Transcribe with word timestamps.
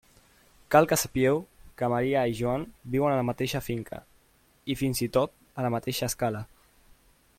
Cal 0.75 0.87
que 0.91 0.97
sapieu 0.99 1.35
que 1.81 1.89
Maria 1.95 2.23
i 2.31 2.33
Joan 2.39 2.65
viuen 2.95 3.13
a 3.17 3.19
la 3.19 3.27
mateixa 3.27 3.61
finca 3.67 4.01
i, 4.05 4.79
fins 4.81 5.03
i 5.09 5.11
tot, 5.19 5.37
a 5.61 5.67
la 5.67 5.73
mateixa 5.77 6.11
escala. 6.13 6.43